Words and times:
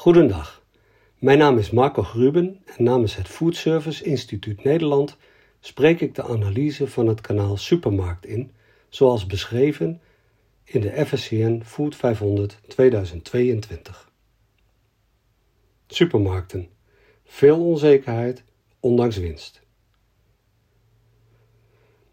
Goedendag, 0.00 0.62
mijn 1.18 1.38
naam 1.38 1.58
is 1.58 1.70
Marco 1.70 2.02
Gruben 2.02 2.62
en 2.76 2.84
namens 2.84 3.16
het 3.16 3.28
Food 3.28 3.56
Service 3.56 4.04
Instituut 4.04 4.64
Nederland 4.64 5.16
spreek 5.60 6.00
ik 6.00 6.14
de 6.14 6.22
analyse 6.22 6.88
van 6.88 7.06
het 7.06 7.20
kanaal 7.20 7.56
Supermarkt 7.56 8.26
in, 8.26 8.52
zoals 8.88 9.26
beschreven 9.26 10.00
in 10.64 10.80
de 10.80 11.06
FSCN 11.06 11.62
Food 11.64 11.96
500 11.96 12.58
2022. 12.66 14.10
Supermarkten. 15.86 16.68
Veel 17.24 17.64
onzekerheid, 17.64 18.44
ondanks 18.80 19.16
winst. 19.16 19.60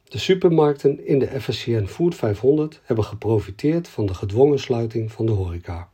De 0.03 0.17
supermarkten 0.17 1.05
in 1.05 1.19
de 1.19 1.41
FSCN 1.41 1.85
Food 1.85 2.15
500 2.15 2.81
hebben 2.83 3.05
geprofiteerd 3.05 3.87
van 3.87 4.05
de 4.05 4.13
gedwongen 4.13 4.59
sluiting 4.59 5.11
van 5.11 5.25
de 5.25 5.31
horeca. 5.31 5.89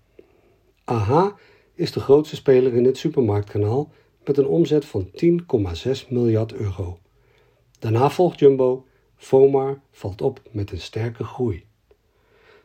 AHA 0.83 1.35
is 1.75 1.91
de 1.91 1.99
grootste 1.99 2.35
speler 2.35 2.73
in 2.73 2.85
het 2.85 2.97
supermarktkanaal 2.97 3.91
met 4.25 4.37
een 4.37 4.47
omzet 4.47 4.85
van 4.85 5.09
10,6 5.11 6.07
miljard 6.09 6.53
euro. 6.53 6.99
Daarna 7.79 8.09
volgt 8.09 8.39
Jumbo, 8.39 8.85
Fomar 9.15 9.81
valt 9.91 10.21
op 10.21 10.41
met 10.51 10.71
een 10.71 10.81
sterke 10.81 11.23
groei. 11.23 11.65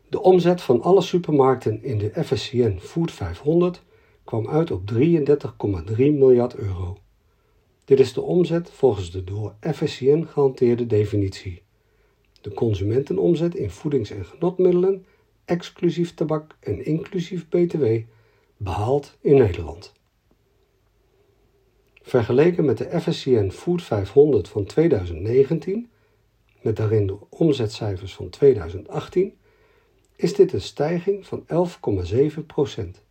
De 0.08 0.22
omzet 0.22 0.62
van 0.62 0.82
alle 0.82 1.02
supermarkten 1.02 1.82
in 1.82 1.98
de 1.98 2.24
FSCN 2.24 2.78
Food 2.80 3.12
500 3.12 3.82
kwam 4.24 4.48
uit 4.48 4.70
op 4.70 4.90
33,3 4.92 5.96
miljard 5.96 6.54
euro. 6.54 6.96
Dit 7.84 8.00
is 8.00 8.12
de 8.12 8.22
omzet 8.22 8.70
volgens 8.70 9.10
de 9.10 9.24
door 9.24 9.54
FSCN 9.60 10.24
gehanteerde 10.24 10.86
definitie. 10.86 11.62
De 12.40 12.52
consumentenomzet 12.52 13.54
in 13.54 13.70
voedings- 13.70 14.10
en 14.10 14.24
genotmiddelen, 14.24 15.04
exclusief 15.44 16.14
tabak 16.14 16.56
en 16.60 16.84
inclusief 16.84 17.48
BTW, 17.48 17.84
behaald 18.58 19.16
in 19.20 19.36
Nederland. 19.36 19.92
Vergeleken 22.02 22.64
met 22.64 22.78
de 22.78 23.00
FSCN 23.00 23.50
Food 23.50 23.82
500 23.82 24.48
van 24.48 24.64
2019, 24.64 25.90
met 26.60 26.76
daarin 26.76 27.06
de 27.06 27.18
omzetcijfers 27.28 28.14
van 28.14 28.28
2018, 28.28 29.38
is 30.16 30.34
dit 30.34 30.52
een 30.52 30.60
stijging 30.60 31.26
van 31.26 31.44
11,7% 31.46 33.02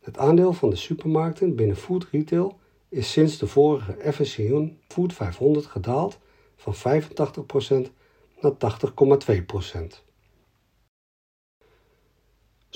Het 0.00 0.18
aandeel 0.18 0.52
van 0.52 0.70
de 0.70 0.76
supermarkten 0.76 1.56
binnen 1.56 1.76
food 1.76 2.06
retail 2.10 2.58
is 2.88 3.12
sinds 3.12 3.38
de 3.38 3.46
vorige 3.46 4.12
FSCN 4.12 4.78
Food 4.88 5.12
500 5.12 5.66
gedaald 5.66 6.18
van 6.56 6.74
85% 6.74 7.90
naar 8.40 8.52
80,2%. 8.52 10.02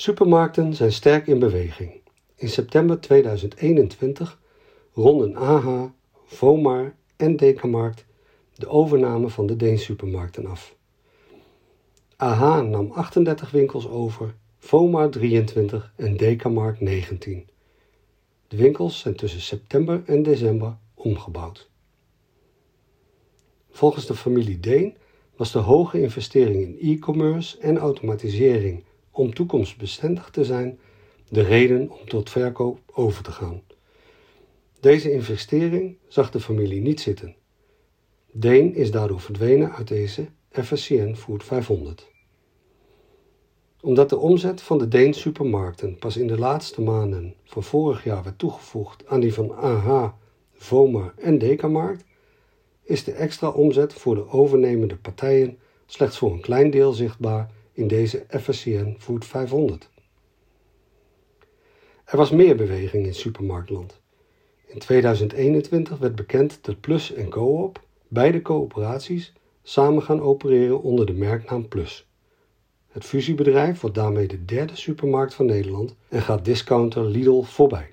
Supermarkten 0.00 0.74
zijn 0.74 0.92
sterk 0.92 1.26
in 1.26 1.38
beweging. 1.38 2.00
In 2.34 2.48
september 2.48 3.00
2021 3.00 4.40
ronden 4.92 5.36
AH, 5.36 5.84
Vomar 6.24 6.94
en 7.16 7.36
Dekamarkt 7.36 8.04
de 8.54 8.68
overname 8.68 9.28
van 9.28 9.46
de 9.46 9.56
Deen 9.56 9.78
supermarkten 9.78 10.46
af. 10.46 10.76
AH 12.16 12.60
nam 12.62 12.90
38 12.90 13.50
winkels 13.50 13.88
over, 13.88 14.34
Vomar 14.58 15.10
23 15.10 15.92
en 15.96 16.16
Dekamarkt 16.16 16.80
19. 16.80 17.48
De 18.48 18.56
winkels 18.56 18.98
zijn 18.98 19.16
tussen 19.16 19.40
september 19.40 20.02
en 20.06 20.22
december 20.22 20.76
omgebouwd. 20.94 21.70
Volgens 23.70 24.06
de 24.06 24.14
familie 24.14 24.60
Deen 24.60 24.96
was 25.36 25.52
de 25.52 25.58
hoge 25.58 26.00
investering 26.00 26.62
in 26.62 26.78
e-commerce 26.80 27.58
en 27.58 27.78
automatisering 27.78 28.86
om 29.18 29.34
toekomstbestendig 29.34 30.30
te 30.30 30.44
zijn 30.44 30.78
de 31.28 31.42
reden 31.42 31.90
om 31.90 32.08
tot 32.08 32.30
verkoop 32.30 32.78
over 32.92 33.22
te 33.22 33.32
gaan. 33.32 33.62
Deze 34.80 35.12
investering 35.12 35.96
zag 36.08 36.30
de 36.30 36.40
familie 36.40 36.80
niet 36.80 37.00
zitten. 37.00 37.34
Deen 38.32 38.74
is 38.74 38.90
daardoor 38.90 39.20
verdwenen 39.20 39.72
uit 39.72 39.88
deze 39.88 40.28
FSCN 40.50 41.14
Food 41.14 41.44
500. 41.44 42.06
Omdat 43.80 44.08
de 44.08 44.16
omzet 44.16 44.60
van 44.60 44.78
de 44.78 44.88
Deen 44.88 45.14
supermarkten 45.14 45.98
pas 45.98 46.16
in 46.16 46.26
de 46.26 46.38
laatste 46.38 46.80
maanden 46.80 47.34
van 47.44 47.62
vorig 47.62 48.04
jaar 48.04 48.22
werd 48.22 48.38
toegevoegd 48.38 49.06
aan 49.06 49.20
die 49.20 49.34
van 49.34 49.56
AH, 49.56 50.08
Voma 50.52 51.14
en 51.16 51.38
Dekamarkt, 51.38 52.04
is 52.82 53.04
de 53.04 53.12
extra 53.12 53.48
omzet 53.48 53.92
voor 53.92 54.14
de 54.14 54.28
overnemende 54.28 54.96
partijen 54.96 55.58
slechts 55.86 56.18
voor 56.18 56.32
een 56.32 56.40
klein 56.40 56.70
deel 56.70 56.92
zichtbaar 56.92 57.56
in 57.78 57.88
deze 57.88 58.26
FSCN 58.28 58.96
Food 58.98 59.24
500. 59.24 59.88
Er 62.04 62.16
was 62.16 62.30
meer 62.30 62.56
beweging 62.56 63.06
in 63.06 63.14
supermarktland. 63.14 64.00
In 64.66 64.78
2021 64.78 65.98
werd 65.98 66.14
bekend 66.14 66.58
dat 66.62 66.80
Plus 66.80 67.12
en 67.12 67.28
Coop, 67.28 67.82
beide 68.08 68.42
coöperaties, 68.42 69.32
samen 69.62 70.02
gaan 70.02 70.20
opereren 70.20 70.82
onder 70.82 71.06
de 71.06 71.12
merknaam 71.12 71.68
Plus. 71.68 72.06
Het 72.88 73.04
fusiebedrijf 73.04 73.80
wordt 73.80 73.96
daarmee 73.96 74.28
de 74.28 74.44
derde 74.44 74.76
supermarkt 74.76 75.34
van 75.34 75.46
Nederland 75.46 75.94
en 76.08 76.22
gaat 76.22 76.44
discounter 76.44 77.04
Lidl 77.04 77.42
voorbij. 77.42 77.92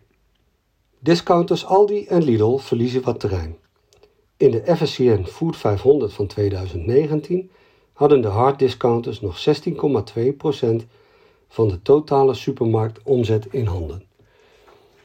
Discounters 1.00 1.66
Aldi 1.66 2.06
en 2.06 2.24
Lidl 2.24 2.58
verliezen 2.58 3.02
wat 3.02 3.20
terrein. 3.20 3.58
In 4.38 4.52
de 4.52 4.76
FSCN 4.76 5.24
Food 5.24 5.58
500 5.58 6.14
van 6.14 6.28
2019 6.28 7.52
hadden 7.96 8.22
de 8.22 8.28
harddiscounters 8.28 9.22
nog 9.22 9.46
16,2% 9.46 10.86
van 11.48 11.68
de 11.68 11.82
totale 11.82 12.34
supermarktomzet 12.34 13.46
in 13.52 13.66
handen. 13.66 14.04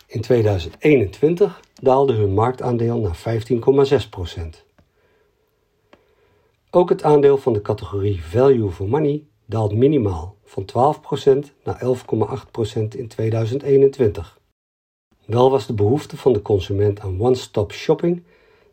In 0.07 0.21
2021 0.21 1.61
daalde 1.83 2.13
hun 2.13 2.35
marktaandeel 2.35 2.99
naar 2.99 3.19
15,6%. 3.19 4.69
Ook 6.71 6.89
het 6.89 7.03
aandeel 7.03 7.39
van 7.39 7.53
de 7.53 7.63
categorie 7.63 8.25
Value 8.25 8.71
for 8.71 8.89
Money 8.89 9.25
daalt 9.47 9.75
minimaal 9.75 10.37
van 10.45 10.65
12% 10.65 11.53
naar 11.65 11.83
11,8% 11.85 12.83
in 12.89 13.09
2021. 13.09 14.39
Wel 15.25 15.51
was 15.51 15.67
de 15.67 15.75
behoefte 15.75 16.17
van 16.17 16.33
de 16.33 16.43
consument 16.43 17.01
aan 17.01 17.21
one-stop 17.21 17.73
shopping 17.73 18.23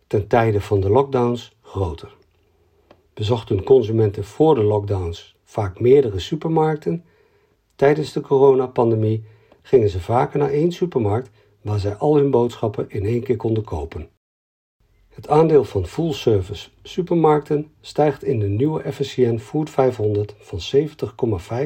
ten 0.07 0.27
tijde 0.27 0.61
van 0.61 0.79
de 0.79 0.89
lockdowns 0.89 1.55
groter. 1.61 2.16
Bezochten 3.17 3.63
consumenten 3.63 4.23
voor 4.23 4.55
de 4.55 4.63
lockdowns 4.63 5.35
vaak 5.43 5.79
meerdere 5.79 6.19
supermarkten. 6.19 7.05
Tijdens 7.75 8.13
de 8.13 8.21
coronapandemie 8.21 9.23
gingen 9.61 9.89
ze 9.89 9.99
vaker 9.99 10.39
naar 10.39 10.49
één 10.49 10.71
supermarkt 10.71 11.29
waar 11.61 11.79
zij 11.79 11.95
al 11.95 12.15
hun 12.15 12.31
boodschappen 12.31 12.89
in 12.89 13.05
één 13.05 13.23
keer 13.23 13.35
konden 13.35 13.63
kopen. 13.63 14.09
Het 15.09 15.27
aandeel 15.27 15.63
van 15.63 15.85
full-service 15.85 16.69
supermarkten 16.83 17.71
stijgt 17.81 18.23
in 18.23 18.39
de 18.39 18.47
nieuwe 18.47 18.91
FSCN 18.91 19.37
Food 19.37 19.69
500 19.69 20.35
van 20.39 20.59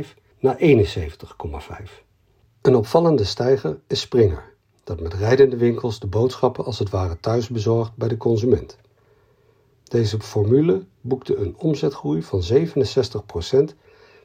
70,5 0.04 0.08
naar 0.40 0.58
71,5. 0.60 2.06
Een 2.62 2.76
opvallende 2.76 3.24
stijger 3.24 3.80
is 3.88 4.02
Springer, 4.02 4.54
dat 4.84 5.00
met 5.00 5.14
rijdende 5.14 5.58
winkels 5.58 6.00
de 6.00 6.08
boodschappen 6.08 6.66
als 6.66 6.80
het 6.80 6.90
ware 6.90 7.20
thuis 7.20 7.48
bezorgt 7.50 7.96
bij 7.96 8.08
de 8.08 8.18
consument. 8.18 8.78
Deze 9.92 10.20
formule 10.20 10.84
boekte 11.02 11.36
een 11.36 11.56
omzetgroei 11.58 12.24
van 12.24 12.42
67% 13.72 13.76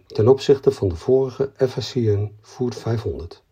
ten 0.07 0.29
opzichte 0.29 0.71
van 0.71 0.89
de 0.89 0.97
vorige 0.97 1.53
FSCN 1.57 2.33
Food 2.41 2.75
500. 2.75 3.43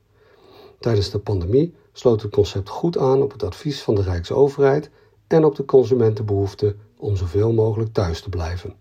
Tijdens 0.78 1.10
de 1.10 1.19
pandemie 1.19 1.75
sloot 1.92 2.22
het 2.22 2.32
concept 2.32 2.69
goed 2.69 2.98
aan 2.98 3.22
op 3.22 3.32
het 3.32 3.42
advies 3.42 3.82
van 3.82 3.94
de 3.94 4.02
Rijksoverheid 4.02 4.91
en 5.26 5.44
op 5.44 5.54
de 5.54 5.64
consumentenbehoefte 5.64 6.76
om 6.97 7.16
zoveel 7.16 7.52
mogelijk 7.52 7.92
thuis 7.92 8.20
te 8.20 8.28
blijven. 8.28 8.75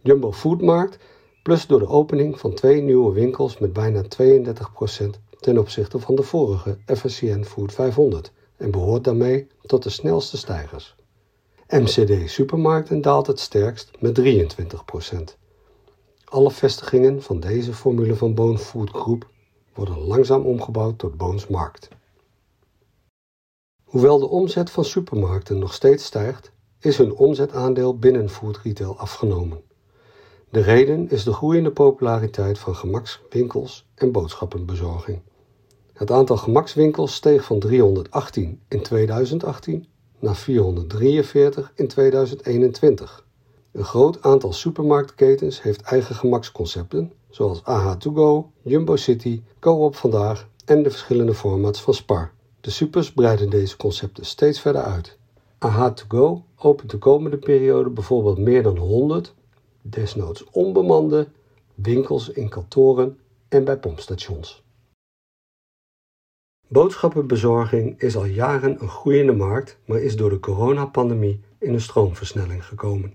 Jumbo 0.00 0.32
Foodmarkt 0.32 0.98
plus 1.42 1.66
door 1.66 1.78
de 1.78 1.88
opening 1.88 2.38
van 2.38 2.54
twee 2.54 2.82
nieuwe 2.82 3.12
winkels 3.12 3.58
met 3.58 3.72
bijna 3.72 4.02
32% 4.02 4.06
ten 5.40 5.58
opzichte 5.58 5.98
van 5.98 6.14
de 6.14 6.22
vorige 6.22 6.78
FSCN 6.86 7.42
Food 7.42 7.72
500 7.72 8.32
en 8.56 8.70
behoort 8.70 9.04
daarmee 9.04 9.46
tot 9.62 9.82
de 9.82 9.90
snelste 9.90 10.36
stijgers. 10.36 10.98
MCD 11.70 12.30
Supermarkten 12.30 13.00
daalt 13.00 13.26
het 13.26 13.40
sterkst 13.40 13.90
met 13.98 14.20
23%. 14.20 15.36
Alle 16.24 16.50
vestigingen 16.50 17.22
van 17.22 17.40
deze 17.40 17.74
formule 17.74 18.14
van 18.14 18.34
Boon 18.34 18.58
Food 18.58 18.90
Group 18.90 19.28
worden 19.74 19.98
langzaam 19.98 20.42
omgebouwd 20.42 20.98
tot 20.98 21.16
Boons 21.16 21.46
Markt. 21.46 21.88
Hoewel 23.84 24.18
de 24.18 24.28
omzet 24.28 24.70
van 24.70 24.84
supermarkten 24.84 25.58
nog 25.58 25.74
steeds 25.74 26.04
stijgt, 26.04 26.52
is 26.80 26.98
hun 26.98 27.14
omzetaandeel 27.14 27.98
binnen 27.98 28.30
food 28.30 28.58
retail 28.58 28.98
afgenomen. 28.98 29.62
De 30.48 30.60
reden 30.60 31.10
is 31.10 31.24
de 31.24 31.32
groeiende 31.32 31.72
populariteit 31.72 32.58
van 32.58 32.76
gemakswinkels 32.76 33.88
en 33.94 34.12
boodschappenbezorging. 34.12 35.22
Het 35.92 36.10
aantal 36.10 36.36
gemakswinkels 36.36 37.14
steeg 37.14 37.44
van 37.44 37.58
318 37.58 38.60
in 38.68 38.82
2018 38.82 39.86
naar 40.20 40.36
443 40.36 41.72
in 41.74 41.88
2021. 41.88 43.24
Een 43.72 43.84
groot 43.84 44.22
aantal 44.22 44.52
supermarktketens 44.52 45.62
heeft 45.62 45.80
eigen 45.80 46.14
gemaksconcepten 46.14 47.12
zoals 47.30 47.60
AH2Go, 47.60 48.50
Jumbo 48.62 48.96
City, 48.96 49.42
Coop 49.58 49.96
Vandaag 49.96 50.48
en 50.64 50.82
de 50.82 50.90
verschillende 50.90 51.34
formats 51.34 51.82
van 51.82 51.94
Spar. 51.94 52.32
De 52.60 52.70
supers 52.70 53.12
breiden 53.12 53.50
deze 53.50 53.76
concepten 53.76 54.26
steeds 54.26 54.60
verder 54.60 54.82
uit. 54.82 55.18
AH2Go 55.66 56.54
opent 56.56 56.90
de 56.90 56.98
komende 56.98 57.36
periode 57.38 57.90
bijvoorbeeld 57.90 58.38
meer 58.38 58.62
dan 58.62 58.76
100, 58.76 59.34
desnoods 59.82 60.44
onbemande, 60.50 61.28
winkels 61.74 62.28
in 62.28 62.48
kantoren 62.48 63.18
en 63.48 63.64
bij 63.64 63.78
pompstations. 63.78 64.62
Boodschappenbezorging 66.72 68.00
is 68.00 68.16
al 68.16 68.24
jaren 68.24 68.82
een 68.82 68.88
groeiende 68.88 69.32
markt, 69.32 69.78
maar 69.84 70.00
is 70.00 70.16
door 70.16 70.30
de 70.30 70.40
coronapandemie 70.40 71.40
in 71.58 71.74
een 71.74 71.80
stroomversnelling 71.80 72.66
gekomen. 72.66 73.12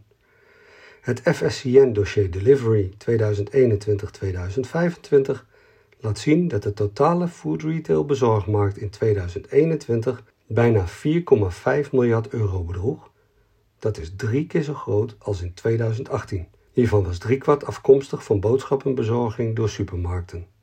Het 1.01 1.21
FSCN-dossier 1.21 2.31
Delivery 2.31 2.93
2021-2025 2.97 2.97
laat 5.99 6.19
zien 6.19 6.47
dat 6.47 6.63
de 6.63 6.73
totale 6.73 7.27
food 7.27 7.61
retail 7.61 8.05
bezorgmarkt 8.05 8.77
in 8.77 8.89
2021 8.89 10.23
bijna 10.47 10.85
4,5 10.87 11.89
miljard 11.91 12.27
euro 12.27 12.63
bedroeg. 12.63 13.11
Dat 13.79 13.97
is 13.97 14.13
drie 14.15 14.47
keer 14.47 14.63
zo 14.63 14.73
groot 14.73 15.15
als 15.19 15.41
in 15.41 15.53
2018. 15.53 16.47
Hiervan 16.71 17.03
was 17.03 17.17
driekwart 17.17 17.65
afkomstig 17.65 18.23
van 18.23 18.39
boodschappenbezorging 18.39 19.55
door 19.55 19.69
supermarkten. 19.69 20.54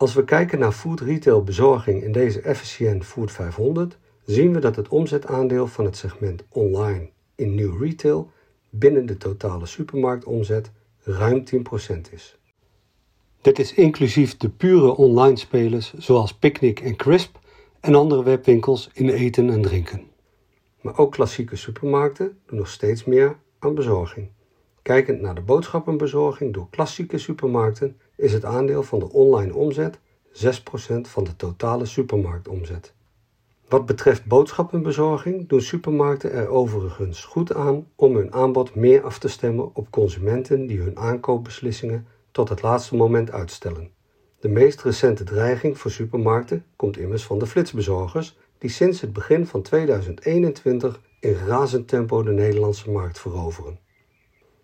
Als 0.00 0.14
we 0.14 0.24
kijken 0.24 0.58
naar 0.58 0.72
food 0.72 1.00
retail 1.00 1.42
bezorging 1.42 2.02
in 2.02 2.12
deze 2.12 2.54
FSCN 2.54 3.00
Food 3.00 3.30
500, 3.30 3.98
zien 4.24 4.52
we 4.52 4.60
dat 4.60 4.76
het 4.76 4.88
omzetaandeel 4.88 5.66
van 5.66 5.84
het 5.84 5.96
segment 5.96 6.44
online 6.48 7.10
in 7.34 7.54
nieuw 7.54 7.76
retail 7.76 8.30
binnen 8.70 9.06
de 9.06 9.16
totale 9.16 9.66
supermarktomzet 9.66 10.70
ruim 11.02 11.44
10% 11.54 12.00
is. 12.10 12.38
Dit 13.40 13.58
is 13.58 13.74
inclusief 13.74 14.36
de 14.36 14.48
pure 14.48 14.96
online 14.96 15.36
spelers 15.36 15.94
zoals 15.94 16.34
Picnic 16.34 16.80
en 16.80 16.96
Crisp 16.96 17.38
en 17.80 17.94
andere 17.94 18.22
webwinkels 18.22 18.90
in 18.92 19.08
eten 19.08 19.50
en 19.50 19.62
drinken. 19.62 20.06
Maar 20.80 20.98
ook 20.98 21.12
klassieke 21.12 21.56
supermarkten 21.56 22.38
doen 22.46 22.58
nog 22.58 22.68
steeds 22.68 23.04
meer 23.04 23.36
aan 23.58 23.74
bezorging. 23.74 24.28
Kijkend 24.82 25.20
naar 25.20 25.34
de 25.34 25.40
boodschappenbezorging 25.40 26.54
door 26.54 26.70
klassieke 26.70 27.18
supermarkten 27.18 27.96
is 28.20 28.32
het 28.32 28.44
aandeel 28.44 28.82
van 28.82 28.98
de 28.98 29.12
online 29.12 29.54
omzet 29.54 29.98
6% 30.32 31.00
van 31.00 31.24
de 31.24 31.36
totale 31.36 31.84
supermarktomzet. 31.84 32.94
Wat 33.68 33.86
betreft 33.86 34.24
boodschappenbezorging 34.24 35.48
doen 35.48 35.60
supermarkten 35.60 36.32
er 36.32 36.48
overigens 36.48 37.24
goed 37.24 37.54
aan 37.54 37.86
om 37.94 38.16
hun 38.16 38.32
aanbod 38.32 38.74
meer 38.74 39.02
af 39.02 39.18
te 39.18 39.28
stemmen 39.28 39.70
op 39.74 39.90
consumenten 39.90 40.66
die 40.66 40.80
hun 40.80 40.98
aankoopbeslissingen 40.98 42.06
tot 42.30 42.48
het 42.48 42.62
laatste 42.62 42.96
moment 42.96 43.30
uitstellen. 43.30 43.90
De 44.40 44.48
meest 44.48 44.82
recente 44.82 45.24
dreiging 45.24 45.78
voor 45.78 45.90
supermarkten 45.90 46.64
komt 46.76 46.96
immers 46.96 47.24
van 47.24 47.38
de 47.38 47.46
flitsbezorgers, 47.46 48.38
die 48.58 48.70
sinds 48.70 49.00
het 49.00 49.12
begin 49.12 49.46
van 49.46 49.62
2021 49.62 51.00
in 51.20 51.34
razend 51.34 51.88
tempo 51.88 52.22
de 52.22 52.32
Nederlandse 52.32 52.90
markt 52.90 53.18
veroveren. 53.18 53.78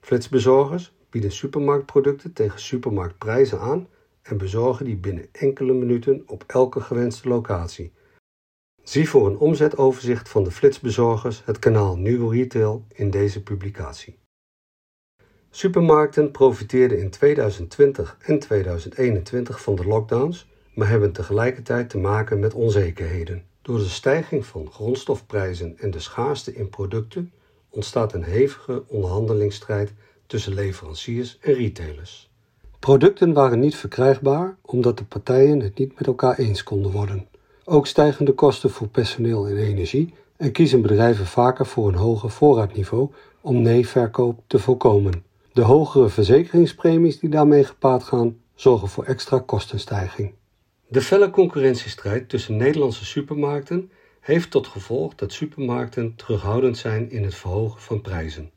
Flitsbezorgers 0.00 0.95
bieden 1.16 1.36
supermarktproducten 1.36 2.32
tegen 2.32 2.60
supermarktprijzen 2.60 3.60
aan 3.60 3.88
en 4.22 4.38
bezorgen 4.38 4.84
die 4.84 4.96
binnen 4.96 5.28
enkele 5.32 5.72
minuten 5.72 6.22
op 6.26 6.44
elke 6.46 6.80
gewenste 6.80 7.28
locatie. 7.28 7.92
Zie 8.82 9.08
voor 9.08 9.26
een 9.26 9.38
omzetoverzicht 9.38 10.28
van 10.28 10.44
de 10.44 10.50
flitsbezorgers 10.50 11.42
het 11.44 11.58
kanaal 11.58 11.96
Nieuw 11.96 12.28
Retail 12.28 12.84
in 12.88 13.10
deze 13.10 13.42
publicatie. 13.42 14.18
Supermarkten 15.50 16.30
profiteerden 16.30 16.98
in 16.98 17.10
2020 17.10 18.16
en 18.20 18.38
2021 18.38 19.62
van 19.62 19.74
de 19.74 19.86
lockdowns, 19.86 20.48
maar 20.74 20.88
hebben 20.88 21.12
tegelijkertijd 21.12 21.90
te 21.90 21.98
maken 21.98 22.38
met 22.38 22.54
onzekerheden. 22.54 23.44
Door 23.62 23.78
de 23.78 23.88
stijging 23.88 24.46
van 24.46 24.70
grondstofprijzen 24.72 25.78
en 25.78 25.90
de 25.90 26.00
schaarste 26.00 26.54
in 26.54 26.68
producten 26.68 27.32
ontstaat 27.68 28.12
een 28.12 28.24
hevige 28.24 28.84
onderhandelingsstrijd 28.86 29.92
tussen 30.26 30.54
leveranciers 30.54 31.38
en 31.40 31.54
retailers. 31.54 32.30
Producten 32.78 33.32
waren 33.32 33.60
niet 33.60 33.76
verkrijgbaar 33.76 34.56
omdat 34.62 34.98
de 34.98 35.04
partijen 35.04 35.60
het 35.60 35.78
niet 35.78 35.98
met 35.98 36.06
elkaar 36.06 36.38
eens 36.38 36.62
konden 36.62 36.90
worden. 36.92 37.28
Ook 37.64 37.86
stijgen 37.86 38.24
de 38.24 38.32
kosten 38.32 38.70
voor 38.70 38.88
personeel 38.88 39.46
en 39.48 39.56
energie 39.56 40.14
en 40.36 40.52
kiezen 40.52 40.82
bedrijven 40.82 41.26
vaker 41.26 41.66
voor 41.66 41.88
een 41.88 41.94
hoger 41.94 42.30
voorraadniveau 42.30 43.10
om 43.40 43.62
nee-verkoop 43.62 44.42
te 44.46 44.58
voorkomen. 44.58 45.24
De 45.52 45.62
hogere 45.62 46.08
verzekeringspremies 46.08 47.18
die 47.18 47.30
daarmee 47.30 47.64
gepaard 47.64 48.02
gaan, 48.02 48.36
zorgen 48.54 48.88
voor 48.88 49.04
extra 49.04 49.38
kostenstijging. 49.38 50.34
De 50.88 51.02
felle 51.02 51.30
concurrentiestrijd 51.30 52.28
tussen 52.28 52.56
Nederlandse 52.56 53.04
supermarkten 53.04 53.90
heeft 54.20 54.50
tot 54.50 54.66
gevolg 54.66 55.14
dat 55.14 55.32
supermarkten 55.32 56.14
terughoudend 56.16 56.76
zijn 56.76 57.10
in 57.10 57.24
het 57.24 57.34
verhogen 57.34 57.80
van 57.80 58.00
prijzen. 58.00 58.50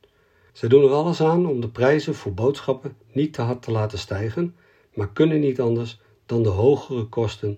Ze 0.53 0.67
doen 0.67 0.83
er 0.83 0.91
alles 0.91 1.21
aan 1.21 1.45
om 1.45 1.61
de 1.61 1.69
prijzen 1.69 2.15
voor 2.15 2.33
boodschappen 2.33 2.97
niet 3.11 3.33
te 3.33 3.41
hard 3.41 3.61
te 3.61 3.71
laten 3.71 3.97
stijgen, 3.97 4.55
maar 4.93 5.09
kunnen 5.09 5.39
niet 5.39 5.59
anders 5.59 5.99
dan 6.25 6.43
de 6.43 6.49
hogere 6.49 7.03
kosten 7.03 7.57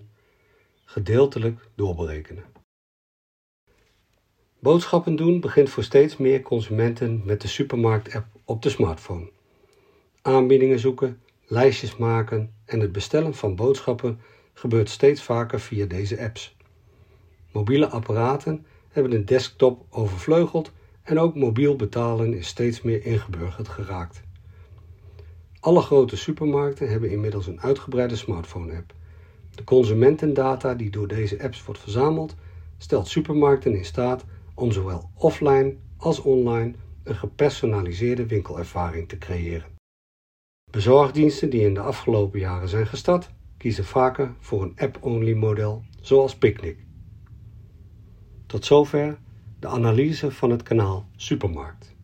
gedeeltelijk 0.84 1.68
doorberekenen. 1.74 2.44
Boodschappen 4.58 5.16
doen 5.16 5.40
begint 5.40 5.70
voor 5.70 5.82
steeds 5.82 6.16
meer 6.16 6.42
consumenten 6.42 7.22
met 7.24 7.40
de 7.40 7.48
supermarkt-app 7.48 8.26
op 8.44 8.62
de 8.62 8.68
smartphone. 8.68 9.30
Aanbiedingen 10.22 10.78
zoeken, 10.78 11.20
lijstjes 11.46 11.96
maken 11.96 12.54
en 12.64 12.80
het 12.80 12.92
bestellen 12.92 13.34
van 13.34 13.54
boodschappen 13.54 14.20
gebeurt 14.52 14.88
steeds 14.88 15.22
vaker 15.22 15.60
via 15.60 15.86
deze 15.86 16.20
apps. 16.20 16.56
Mobiele 17.52 17.88
apparaten 17.88 18.66
hebben 18.88 19.12
een 19.12 19.24
desktop 19.24 19.84
overvleugeld 19.90 20.72
en 21.02 21.18
ook 21.18 21.34
mobiel 21.34 21.76
betalen 21.76 22.34
is 22.34 22.46
steeds 22.46 22.82
meer 22.82 23.04
ingeburgerd 23.04 23.68
geraakt. 23.68 24.22
Alle 25.60 25.80
grote 25.80 26.16
supermarkten 26.16 26.88
hebben 26.88 27.10
inmiddels 27.10 27.46
een 27.46 27.60
uitgebreide 27.60 28.16
smartphone-app. 28.16 28.94
De 29.54 29.64
consumentendata 29.64 30.74
die 30.74 30.90
door 30.90 31.08
deze 31.08 31.42
apps 31.42 31.64
wordt 31.64 31.80
verzameld, 31.80 32.34
stelt 32.78 33.08
supermarkten 33.08 33.76
in 33.76 33.84
staat 33.84 34.24
om 34.54 34.72
zowel 34.72 35.10
offline 35.14 35.76
als 35.96 36.20
online 36.20 36.74
een 37.02 37.14
gepersonaliseerde 37.14 38.26
winkelervaring 38.26 39.08
te 39.08 39.18
creëren. 39.18 39.70
Bezorgdiensten 40.70 41.50
die 41.50 41.60
in 41.60 41.74
de 41.74 41.80
afgelopen 41.80 42.38
jaren 42.40 42.68
zijn 42.68 42.86
gestart, 42.86 43.30
kiezen 43.56 43.84
vaker 43.84 44.34
voor 44.38 44.62
een 44.62 44.74
app-only 44.76 45.34
model 45.34 45.82
zoals 46.00 46.36
Picnic. 46.36 46.76
Tot 48.46 48.64
zover 48.64 49.18
de 49.62 49.68
analyse 49.68 50.30
van 50.30 50.50
het 50.50 50.62
kanaal 50.62 51.06
Supermarkt. 51.16 51.94